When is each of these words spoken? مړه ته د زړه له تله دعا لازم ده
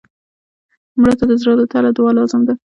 مړه 1.01 1.13
ته 1.19 1.23
د 1.29 1.31
زړه 1.41 1.53
له 1.59 1.65
تله 1.73 1.89
دعا 1.97 2.11
لازم 2.17 2.41
ده 2.47 2.53